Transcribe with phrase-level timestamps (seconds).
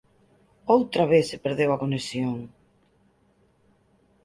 [0.75, 2.35] Outra vez se perdeu a conexión